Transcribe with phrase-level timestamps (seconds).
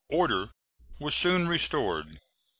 [0.09, 0.49] Order
[0.99, 2.17] was soon restored.